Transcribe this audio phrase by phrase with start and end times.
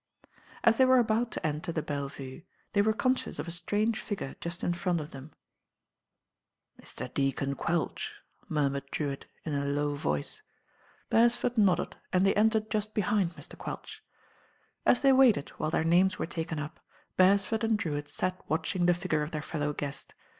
[0.63, 2.41] As they were about to enter the Belle Vue,
[2.73, 5.31] they were conscious of a strange figure just in front of them.
[6.77, 7.13] THE NINE DAYS ENDED U5 »>> "Mr.
[7.13, 8.13] Deacon Quelch,'*
[8.49, 10.41] munnurcd Drewitt, in a low voice.
[11.11, 13.55] Beresford nodded, and they entered just behind Mr.
[13.55, 14.03] Quelch.
[14.87, 16.79] As they waited while their names were taken up,
[17.15, 20.15] Beresford and Drewitt sat watching the figure of their fellow guest.